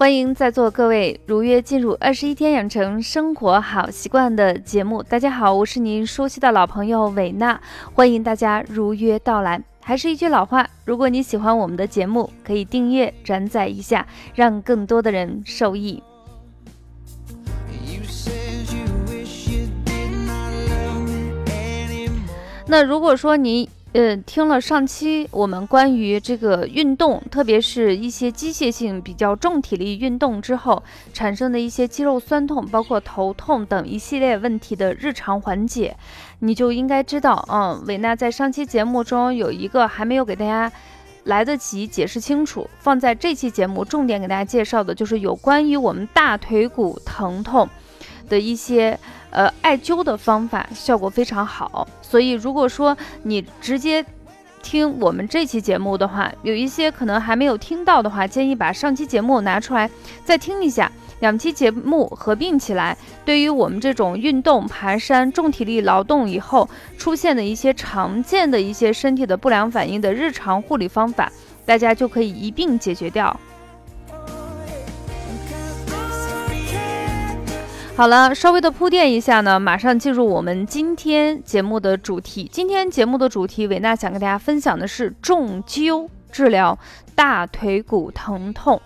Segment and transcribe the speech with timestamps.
[0.00, 5.02] 欢迎在座各位如约进入二十一天养成生活好习惯的节目。
[5.02, 7.60] 大家好，我是您熟悉的老朋友韦娜，
[7.92, 9.62] 欢迎大家如约到来。
[9.82, 16.02] 还是一句老话，如果你喜欢我们的节目，可以订阅、转载一下，让更多的人受益。
[22.66, 30.80] 那如果说你呃听了上期我们关于这个运动，特别是一些机械性比较重体力运动之后
[31.12, 35.96] 产生的一些肌肉酸痛，包括头痛等一系列问题的日常缓解，
[36.38, 40.70] 你就应该知道，嗯，伟娜在上期节目中有一个还没有给大家
[41.24, 47.68] 来得及解释清楚，放在这期节目重点给大家介绍的就是有关于我们大腿骨疼痛
[48.30, 48.98] 的一些。
[49.32, 54.04] 呃，艾灸的方法效果非常好，所以如果说你直接
[54.60, 59.88] 听我们这期节目的话，有一些可能还没有听到的话，建议把上期节目拿出来
[60.24, 60.90] 再听一下，
[61.20, 66.68] 两期节目合并起来，对于我们这种运动、爬山、重体力劳动以后
[66.98, 71.30] 出现的一些常见的一些身体的不良反应的日常护理方法，
[71.64, 73.38] 大家就可以一并解决掉。
[78.00, 82.48] 好了，稍微的铺垫一下呢，马上进入我们今天节目的主题。
[82.50, 86.78] 今天节目的主题，维娜想跟大家分享的是重灸治疗
[87.14, 88.80] 大腿骨疼痛。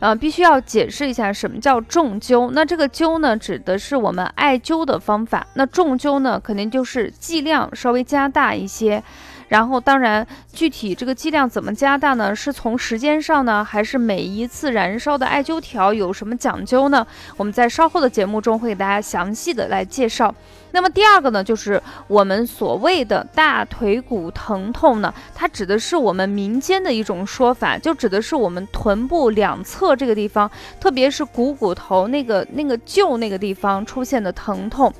[0.00, 2.50] 呃，必须要解释一下什么叫重灸。
[2.50, 5.46] 那这个灸呢，指的是我们艾灸的方法。
[5.54, 9.00] 那重灸呢，肯定就是剂量稍微加大一些。
[9.48, 10.26] 然后，当然，
[10.56, 12.34] 具体这个剂量怎么加大呢？
[12.34, 17.06] 是从时间上呢，还是每一次燃烧的艾灸条有什么讲究呢？
[17.36, 20.34] 我们在稍后的节目中会给大家详细的来介绍。
[20.72, 34.90] 那么第二个呢，就是我们所谓的大腿骨疼痛呢，它指的是我们民间的一种说法，就指的是我们臀部两侧这个地方，特别是股骨头那个那个臼那个地方出现的疼痛。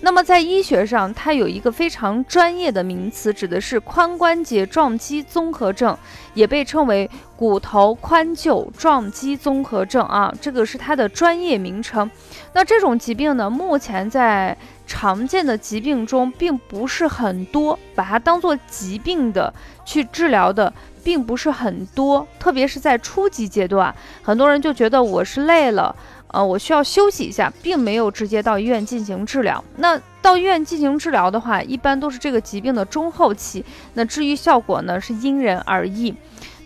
[0.00, 5.96] 那么在医学上，它有一个非常专业的名词，指的是髋关节撞击综合症，
[6.34, 12.08] 也被称为骨头髋臼撞击综合症啊，这个是它的专业名称。
[12.52, 19.52] 那这种疾病呢，目前在常见的疾病中并不是很多，把它当做疾病的
[19.84, 23.92] 去治疗的并不是很多，特别是在初级阶段，
[24.22, 25.96] 很多人就觉得我是累了。
[26.28, 29.62] 呃，我需要休息一下，并没有直接到医院进行治疗。
[29.76, 33.64] 那到医院进行治疗的话，一般都是这个疾病的中后期。
[33.94, 36.14] 那治愈效果呢，是因人而异。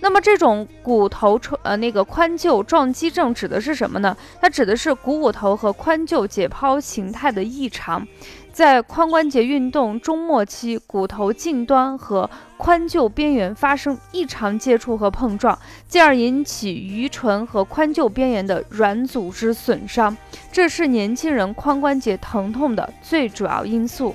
[0.00, 4.16] 那么这种骨头呃那个髋臼撞击症指的是什么呢？
[4.40, 8.06] 它指的是股骨头和髋臼解剖形态的异常。
[8.52, 12.28] 在髋关节运动中末期，骨头近端和
[12.58, 15.56] 髋臼边缘发生异常接触和碰撞，
[15.86, 20.16] 进而引起盂唇和髋臼边缘的软组织损伤，
[20.50, 24.14] 这是年轻人髋关节疼痛的最主要因素。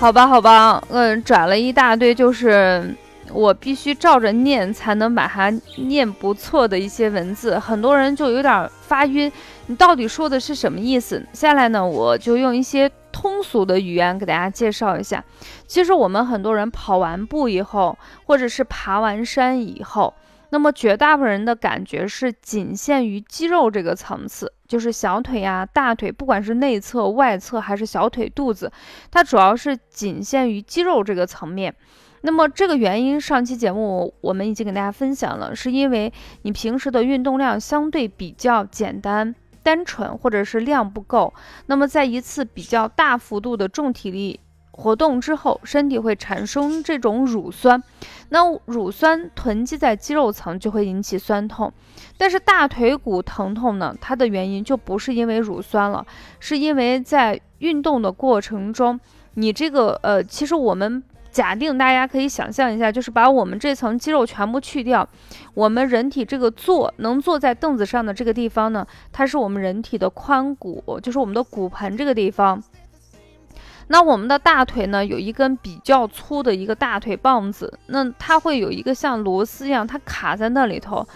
[0.00, 2.94] 好吧，好吧，嗯，转了一大堆，就是。
[3.32, 9.32] 我必须照着念才能把它念不错的一些文字，很多人就有点发晕。
[9.66, 11.26] 你到底说的是什么意思？
[11.32, 15.24] 下来呢，我就用一些通俗的语言给大家介绍一下。
[15.66, 20.14] 其实我们很多人跑完步以后，或者是爬完山以后，
[20.50, 28.72] 那么绝大部分人的感觉是仅限于肌肉这个层次，就是小腿呀、大腿，不管是内侧、外侧还是小腿肚子，
[29.08, 31.72] 它主要是仅限于肌肉这个层面。
[32.22, 39.32] 那么这个原因，上期节目我们已经给大家分享了，是因为你平时的运动量相对比较简单、
[39.62, 41.32] 单纯，或者是量不够。
[41.66, 44.40] 那么在一次比较大幅度的重体力
[44.76, 47.82] 活动之后，身体会产生这种乳酸，
[48.28, 51.72] 那乳酸囤积在肌肉层就会引起酸痛。
[52.18, 56.06] 但是大腿骨疼痛呢，它的原因就不是因为乳酸了，
[56.40, 58.98] 是因为在运动的过程中，
[59.34, 61.02] 你这个呃，其实我们。
[61.34, 65.04] 假定大家可以想象一下，就是把我们这层肌肉全部去掉，
[65.54, 72.62] 我们人体这个坐能坐在凳子上的这个地方呢，它是我们人体的髋骨，就是我们的骨盆这个地方。
[73.88, 81.06] 那我们的大腿呢，有一根比较粗的一个大腿棒子，那它会有一个像螺丝一样，它卡在那里头，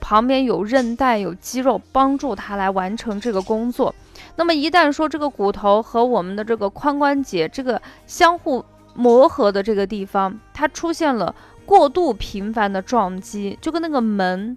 [0.00, 3.94] 旁边有韧带、有肌肉帮助它来完成这个工作。
[4.36, 8.64] 那么一旦说这个骨头和我们的这个髋关节这个相互。
[8.94, 11.32] 磨合的这个地方，它出现了
[11.64, 14.56] 过度频繁的撞击，就跟那个门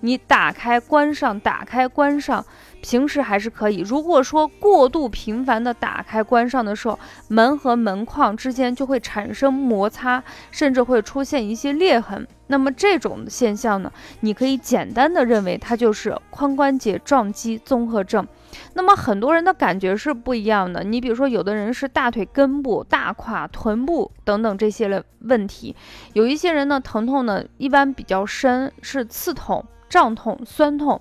[0.00, 2.44] 你打开关上，打开关上。
[2.82, 3.80] 平时还是可以。
[3.80, 6.98] 如果说过度频繁的打开关上的时候，
[7.28, 12.26] 门和门框之间就会产生摩擦，甚至会出现一些裂痕。
[12.46, 18.26] 那么这种现象呢，你可以简单的认为它就是髋关节撞击综合症。
[18.72, 20.82] 那么很多人的感觉是不一样的。
[20.82, 25.74] 你比如说，有的人是大腿根部、大胯、臀部等等这些的问题；
[26.14, 30.98] 有一些人呢，疼痛呢一般比较深，是刺痛、胀痛、酸痛。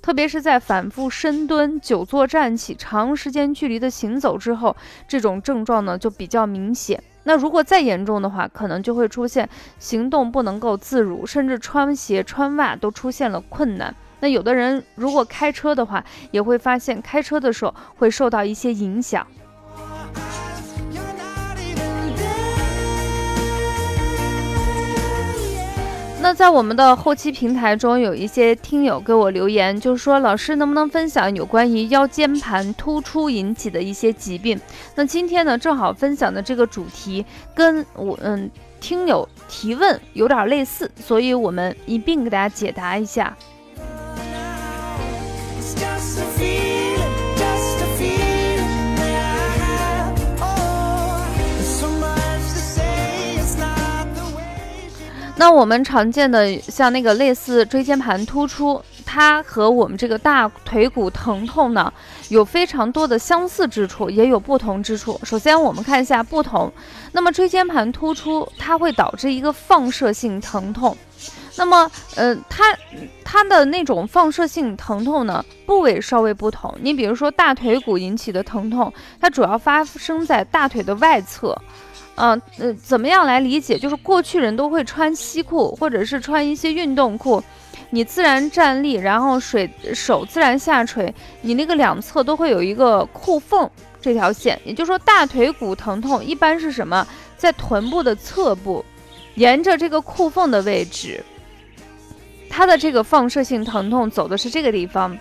[0.00, 4.76] 特别是在反复深蹲、久坐站起、长时间距离的行走之后，
[5.08, 7.02] 这种症状呢就比较明显。
[7.24, 9.48] 那如果再严重的话，可能就会出现
[9.80, 13.92] 行动不能够自如，甚至穿鞋、穿袜都出现了困难。
[14.20, 19.26] 那有的人如果开车的话，也会发现开车的时候会受到一些影响。
[26.26, 34.60] 那在我们的后期平台中，有一些听友给我留言，就是说老师能不能分享有关于腰间盘突出引起的一些疾病？
[34.96, 37.24] 那今天呢，正好分享的这个主题
[37.54, 38.50] 跟我嗯
[38.80, 43.32] 听友提问有点类似，所以我们一并给大家解答一下。
[55.38, 61.92] 那我们常见的像那个类似椎间盘突出，它和我们这个大腿骨疼痛呢，
[62.30, 65.20] 有非常多的相似之处，也有不同之处。
[65.24, 66.72] 首先我们看一下不同。
[67.12, 70.96] 那么椎间盘突出它会导致一个放射性疼痛。
[71.58, 72.64] 那么，呃，它
[73.22, 76.74] 它的那种放射性疼痛呢，部位稍微不同。
[76.80, 78.90] 你比如说大腿骨引起的疼痛，
[79.20, 81.56] 它主要发生在大腿的外侧。
[82.16, 83.78] 嗯呃，怎么样来理解？
[83.78, 87.42] 就是过去人都会穿西裤，或者是穿一些运动裤，
[87.90, 93.70] 你自然站立，然后水手自然下垂，你那个两侧都会有一个裤缝
[94.00, 94.58] 这条线。
[94.64, 97.06] 也就是说，大腿骨疼痛一般是什么？
[97.36, 98.82] 在臀部的侧部，
[99.34, 101.22] 沿着这个裤缝的位置，
[102.48, 105.16] 它的这个放射性疼痛走的是这个地方。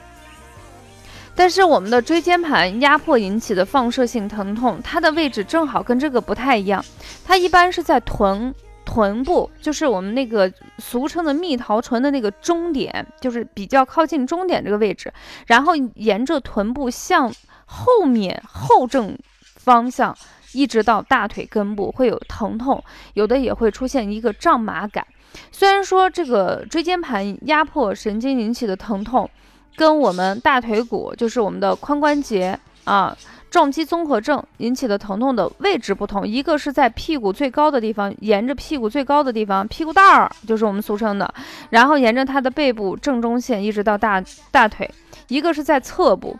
[1.37, 6.83] 但是我们的椎间盘压迫引起的放射性疼痛，它的位置正好跟这个不太一样，
[7.25, 8.55] 它一般是在臀
[8.85, 15.11] 臀部，就是我们那个俗称的蜜桃唇的那个中点，就是比较靠近中点这个位置，
[15.47, 17.29] 然后沿着臀部向
[17.65, 19.17] 后面后正
[19.55, 20.17] 方向，
[20.53, 22.81] 一直到大腿根部会有疼痛，
[23.15, 25.05] 有的也会出现一个胀麻感。
[25.51, 29.29] 虽然说这个椎间盘压迫神经引起的疼痛。
[29.75, 33.15] 跟我们大腿骨，就是我们的髋关节啊，
[33.49, 41.33] 撞击综合症引起的疼痛的位置不同，一个是在屁股最高的地方，沿着屁股最高的地方，屁股蛋儿就是我们俗称的，
[41.69, 44.89] 然后沿着它的背部正中线一直到大大腿，
[45.27, 46.37] 一个是在侧部。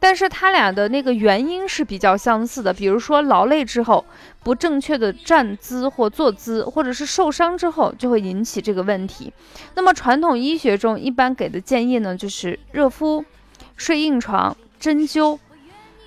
[0.00, 4.02] 但是它俩的那个原因是比较相似的，比如说劳累之后
[4.42, 9.30] 不正确的站姿或坐姿，或者是受伤之后就会引起这个问题。
[9.74, 13.22] 那么传统医学中一般给的建议呢，就是热敷、
[13.76, 15.38] 睡硬床、针灸。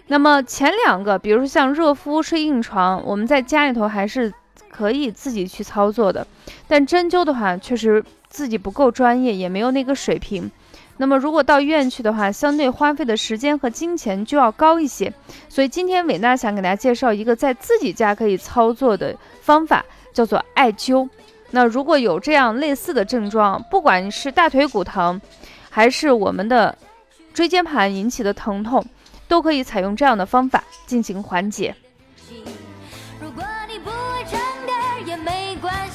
[0.08, 4.34] 那么前两个，比如说像热敷、睡硬床，我们在家里头还是
[4.70, 6.26] 可以自己去操作的，
[6.68, 10.50] 但针灸的话，确实自己不够专业，也没有那个水平。
[10.98, 15.12] 那么，如果到医院去的话，相对花费的时间和金钱就要高一些。
[15.50, 21.10] 所以今天伟娜想给大家介绍一个在自己家可以操作的方法，叫做艾灸。
[21.52, 25.20] 那如果有这样类似的症状，不管是大腿骨疼，
[25.70, 26.78] 还是我们的
[27.34, 28.86] 椎间盘引起的疼痛，
[29.28, 31.76] 都可以采用这样的方法进行缓解。
[33.20, 34.72] 如果你不会唱歌
[35.06, 35.93] 也没关系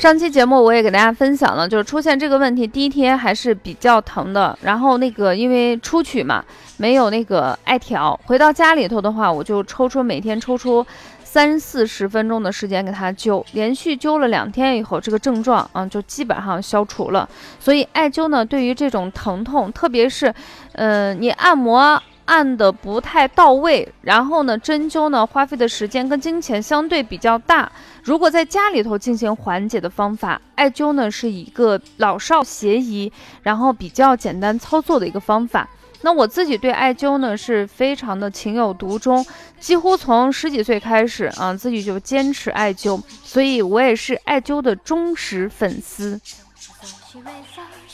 [0.00, 4.58] 上期节目我也给大家分享了，就是出现这个问题，第一天还是比较疼的。
[4.62, 6.42] 然后那个因为出去嘛，
[6.78, 10.84] 没有那个艾条，回到家里头的话，我就抽出每天抽出
[11.22, 17.28] 三四十分钟的时间给他灸，连续灸了两天以后，这个症状啊就基本上消除了。
[17.58, 20.32] 所以艾灸呢，对于这种疼痛，特别是，
[20.72, 22.02] 嗯，你按摩。
[22.30, 27.70] 按的不太到位，然后呢，针灸呢花费的时间跟金钱相对比较大。
[28.04, 35.68] 如果在家里头进行缓解的方法，艾灸呢是一个老少咸宜，然后比较简单操作的一个方法。
[36.02, 39.26] 那我自己对艾灸呢是非常的情有独钟，
[39.58, 46.20] 几乎从十几岁开始啊，自己就坚持艾灸，所以我也是艾灸的忠实粉丝。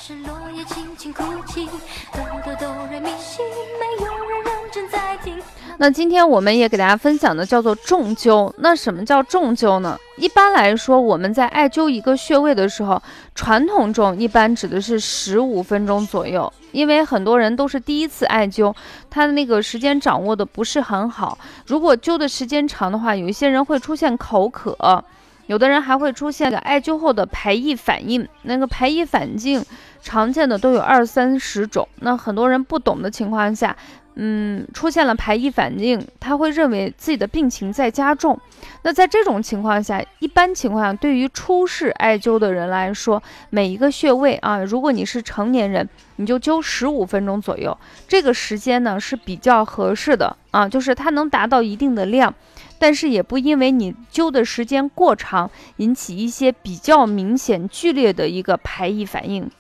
[0.06, 1.66] 是落叶轻轻哭泣，
[2.12, 5.36] 哆哆哆来咪西，没有人认真在听
[5.78, 8.52] 那今天我们也给大家分享的叫做重灸。
[8.58, 9.98] 那什么叫重灸呢？
[10.16, 13.02] 一般来说，我们在艾灸一个穴位的时候，
[13.34, 16.52] 传统中一般指的是十五分钟左右。
[16.70, 18.72] 因为很多人都是第一次艾灸，
[19.10, 21.36] 他的那个时间掌握的不是很好。
[21.66, 25.04] 如果灸的时间长的话，有一些人会出现口渴，
[25.46, 28.26] 有的人还会出现个艾灸后的排异反应。
[28.42, 29.64] 那个排异反应
[30.00, 31.88] 常见的都有二三十种。
[32.00, 33.76] 那很多人不懂的情况下。
[34.18, 38.38] 嗯，出现了排异反应，他会认为自己的病情在加重。
[38.82, 47.76] 那在这种情况下，一般情况下，对于初试艾灸的人来说，每一个穴位啊，如果你是成年人，你就灸十五分钟左右，
[48.08, 52.34] 这个时间呢是比较合适的啊，就是它能达到一定的量，
[52.78, 59.50] 但是也不因为你灸的时间过长，引起一些比较明显剧烈的一个排异反应。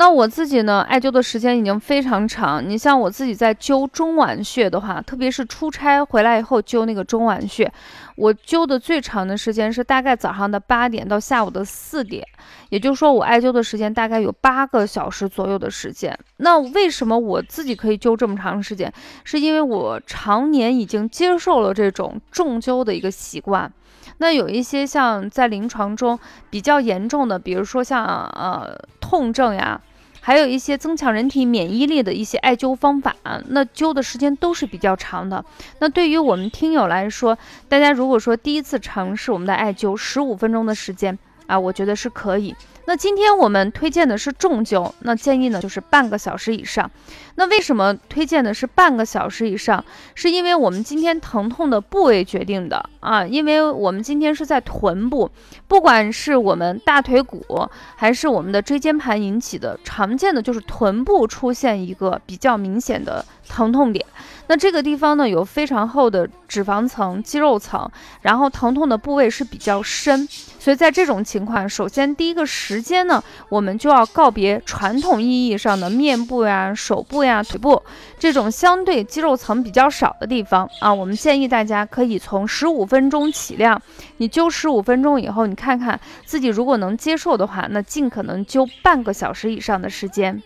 [0.00, 2.66] 那我自己呢，艾灸的时间已经非常长。
[2.66, 7.70] 你像我自己在灸中脘穴的话，特别是出差回来以后灸那个中脘穴，
[8.16, 12.26] 我灸的最长的时间是大概早上的八点到下午的四点，
[12.70, 16.18] 也就是说我艾灸的时间大概有八个小时左右的时间。
[16.38, 18.90] 那为什么我自己可以灸这么长时间？
[19.24, 23.70] 是因为我常年已经接受了这种重灸的一个习惯。
[24.16, 29.78] 那有一些像在临床中比较严重的，比如说像呃痛症呀。
[30.20, 33.16] 还有一些增强人体免疫力的一些艾灸方法，
[33.48, 35.44] 那灸的时间都是比较长的。
[35.78, 37.36] 那对于我们听友来说，
[37.68, 42.54] 大家如果说第一次尝试我们的艾灸，十五分钟的时间啊，我觉得是可以。
[42.86, 46.90] 那今天我们推荐的是重灸，那建议呢就是半个小时以上。
[47.36, 49.84] 那为什么推荐的是半个小时以上？
[50.14, 55.30] 是因为我们今天疼痛的部位决定的啊，因为我们今天是在臀部，
[55.68, 64.06] 不管是我们大腿骨还是我们的椎间盘引起的，常见的就是臀部出现一个比较明显的疼痛点。
[64.46, 67.88] 那这个地方呢，有非常厚的脂肪层、肌肉层，
[68.22, 70.26] 然后疼痛的部位是比较深，
[70.58, 77.80] 所以在这种情况，首先第一个时间呢，我们就要告别传统意义上的面部呀、手部呀、腿部
[78.18, 80.92] 这种相对肌肉层比较少的地方啊。
[80.92, 83.80] 我们建议大家可以从十五分钟起量，
[84.16, 90.42] 你灸十五分钟以后，你看看自己如果能接受的话，那尽可能灸半个小时以上的时间。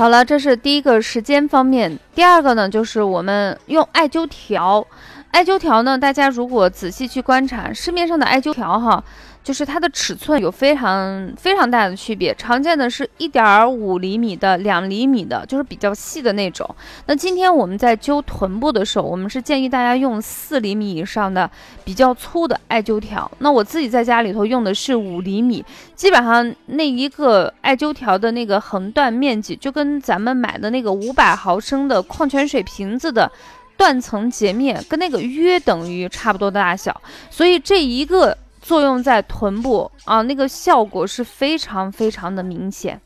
[0.00, 1.98] 好了，这是第一个时间方面。
[2.14, 4.82] 第二个呢，就是我们用艾灸条。
[5.30, 9.04] 艾灸条呢，大家如果仔细去观察市面上的艾灸条，哈。
[9.42, 16.68] 就是它的尺寸有非常非常大的区别，常见的是一点五厘米的、两厘米的，就是比较细的那种。
[17.06, 21.50] 那今天我们在灸臀部的时候，我们是建议大家用四厘米以上的
[21.84, 23.28] 比较粗的艾灸条。
[23.38, 33.30] 那我自己在家里头用的是五厘米，基本上那一个艾灸条的那个横断面积，就跟咱们买的那个五百毫升的矿泉水瓶子的
[33.78, 37.00] 断层截面，跟那个约等于差不多的大小。
[37.30, 38.36] 所以这一个。
[38.60, 43.00] 作用在臀部啊，那个效果是非常非常的明显。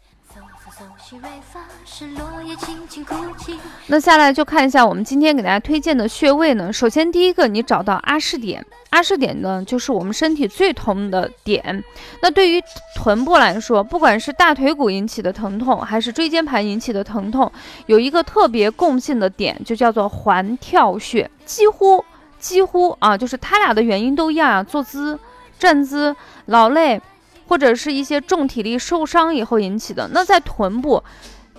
[3.87, 6.73] 那下来就看一下我们今天给大家推荐的穴位呢。
[6.73, 11.84] 首先第一个，你找到阿是点，阿是点呢就是我们身体最痛的点。
[12.20, 12.61] 那对于
[12.96, 17.50] 臀部来说，不管是大腿骨引起的疼痛，还是椎间盘引起的疼痛，
[17.87, 21.30] 有一个特别共性的点，就叫做环跳穴。
[21.44, 22.04] 几乎
[22.40, 25.16] 几乎啊，就是它俩的原因都一样啊，坐姿。
[25.64, 27.00] 站姿、劳累，
[27.49, 30.11] 或者是一些重体力受伤以后引起的。
[30.12, 31.02] 那在臀部，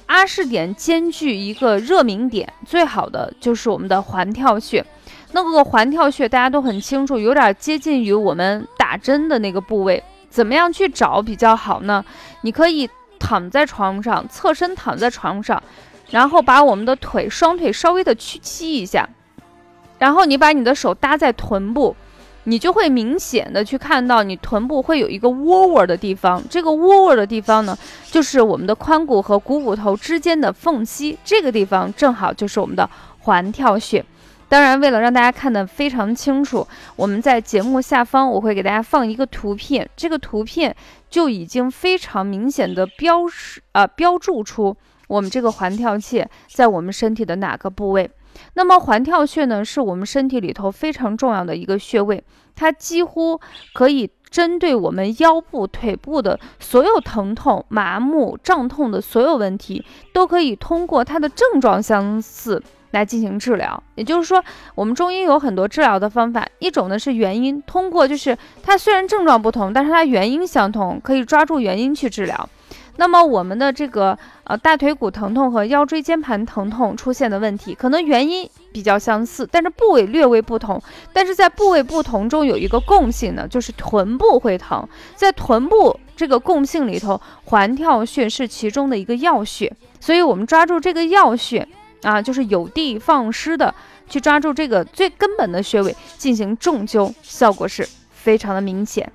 [0.06, 4.86] 阿是点兼具一个热敏点，最好的就是我们的环跳穴。
[5.32, 10.04] 那个环跳穴大家都很清楚，有点接近于我们打针的那个部位。
[10.30, 12.06] 怎么样去找比较好呢？
[12.42, 15.64] 你可以躺在床上，侧身躺在床上，
[16.12, 19.10] 然后把我们的腿双腿稍微的屈膝一下，
[19.98, 21.96] 然后你把你的手搭在臀部。
[22.46, 27.78] 你就会明显的去看到，你臀部会有一个窝窝的地方，这个窝窝的地方呢，
[28.10, 34.04] 就是我们的髋骨和股骨头之间的缝隙，这个地方正好就是我们的环跳穴。
[34.48, 40.74] 当然，为了让大家看得非常清楚，我们在节目下方我会给大家放一个图片，这个图片
[41.10, 48.10] 就已经非常明显的标识啊标注出我们这个环跳穴在我们身体的哪个部位。
[48.54, 52.24] 那么环跳穴呢，是我们身体里头非常重要的一个穴位，
[52.56, 53.40] 它几乎
[53.74, 62.62] 可以针对我们腰部、腿部的所有疼痛、麻木、胀痛的所有问题，都可以通过它的症状相似
[62.92, 63.82] 来进行治疗。
[63.96, 72.50] 也就是说，我们中医有很多治疗的方法，一种呢是原因，通过就是它虽然症状不同，但是它原因相同，可以抓住原因去治疗。
[72.98, 80.82] 那么我们的这个呃大腿骨疼痛和腰椎间盘疼痛出现的问题，可能原因比较相似，但是部位略微不同。
[81.12, 84.88] 但是在部位不同中有一个共性呢，就是臀部会疼。
[85.16, 91.68] 在臀部这个共性里头，环跳穴是其中的一个要穴，所以我们抓住这个要穴
[92.04, 93.74] 啊，就是有的放矢的
[94.08, 99.12] 去抓住这个最根本的穴位进行重灸，效果是非常的明显。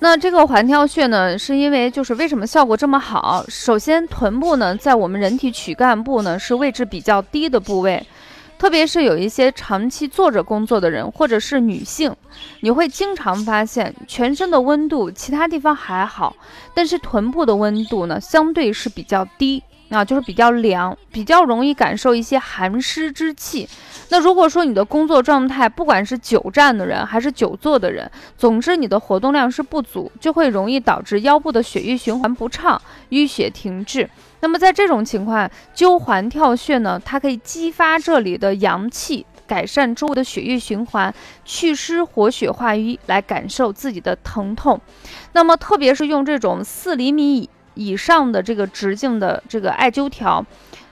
[0.00, 3.42] 那这个环跳穴呢，是因为就是为什么效果这么好？
[3.48, 8.06] 首先，臀部呢，在我们人体躯干部呢是位置比较低的部位，
[8.58, 12.14] 特别是有一些长期坐着工作的人，或者是女性，
[12.60, 16.36] 你会经常发现全身的温度其他地方还好，
[16.74, 19.62] 但是臀部的温度呢相对是比较低。
[19.90, 23.68] 啊，就是比较凉，比较容易感受一些寒湿之气。
[24.08, 34.08] 那如果说你的工作状态，不管是久站的人还是久坐的人，总之你的活动量是不足，就会容易导致腰部的血液循环不畅，淤血停滞。
[34.40, 41.14] 那么在这种情况，灸环跳穴呢，它可以激发这里的阳气，改善周围的血液循环，
[41.44, 44.80] 祛湿活血化瘀，来感受自己的疼痛。
[45.32, 47.36] 那么特别是用这种四厘米。
[47.36, 50.44] 以以上的这个直径的这个艾灸条，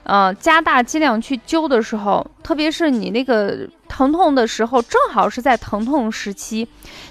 [0.03, 6.67] 呃，加大剂量去灸的时候，特别是你那个疼痛的时候，正好是在疼痛时期，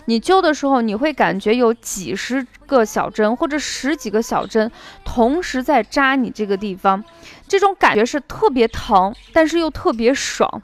[0.07, 4.71] 你灸的时候，你会感觉有几十个小针或者十几个小针
[5.05, 7.03] 同时在扎你这个地方，
[7.49, 10.61] 这种感觉是特别疼，但是又特别爽。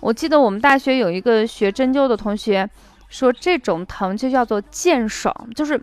[0.00, 2.68] 我记得我们大学有一个学针灸的同学
[3.08, 5.80] 说，这种疼就叫做见爽，就是。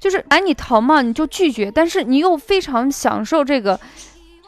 [0.00, 3.78] 就是哎，你疼嘛，你就拒绝，但是你又非常享受这个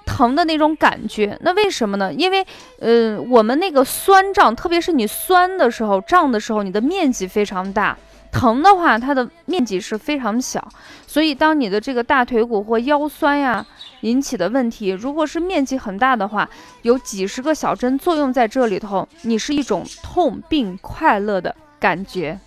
[0.06, 1.38] 疼的那种感觉。
[1.42, 2.12] 那为什么呢？
[2.12, 2.44] 因为，
[2.80, 7.94] 呃，我们那个酸胀，特别是你酸的时候、胀的时候，你的面积非常大；
[8.32, 10.66] 疼的话，它的面积是非常小。
[11.06, 13.64] 所以，当你的这个大腿骨或腰酸呀
[14.00, 16.48] 引起的问题，如果是面积很大的话，
[16.80, 22.40] 有几十个小针作用在这里头，你是一种痛并快乐的感觉。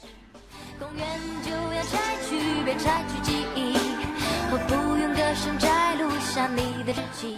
[2.86, 3.74] 再去记忆，
[4.52, 6.94] 我不用歌声摘录下你的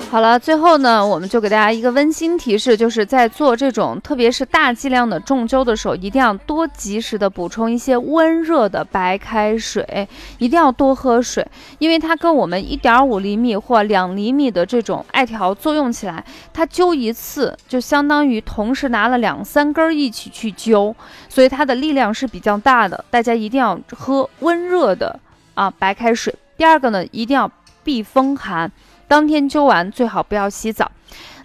[0.10, 10.08] 好了，最后呢，我们就给大家一个温馨提示，就是在做这种特别是大剂量的重灸的时候，一定要多及时的补充一些温热的白开水，
[10.38, 11.46] 一定要多喝水，
[11.80, 20.94] 因为它跟我们一点五厘米或两厘米的这种艾条作用起来，它灸一次就相当于同时拿了两三根一起去灸，
[21.30, 25.18] 所以它的力量是比较大的，大家一定要喝温热的。
[25.58, 26.34] 啊白开水。
[26.56, 27.52] 第二个呢，一定要
[27.84, 28.72] 避风寒。
[29.08, 30.92] 当天灸完最好不要洗澡。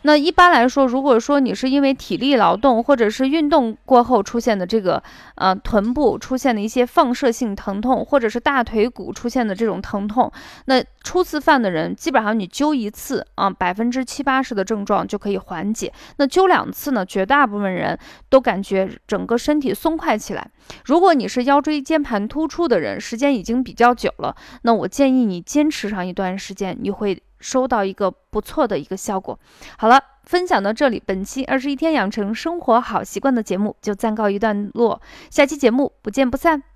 [0.04, 5.00] 那一般来说，如果说你是因为体力劳动或者是运动过后出现的这个
[5.36, 10.32] 呃臀部出现的一些放射性疼痛，或者是大腿骨出现的这种疼痛，
[10.64, 15.92] 那初次犯的人基本上你灸一次啊，百分之七八十的症状就可以缓解。
[16.16, 17.96] 那灸两次呢，绝大部分人
[18.28, 20.50] 都感觉整个身体松快起来。
[20.84, 27.22] 如果你是腰椎间盘突出的人，时间已经比较久了，那我建议你坚持上一段时间，你会。
[27.42, 29.38] 收到一个不错的一个效果。
[29.76, 36.71] 好了，分享到这里，本期二十一天养成生活好习惯的节目就暂告一段落，下期节目不见不散。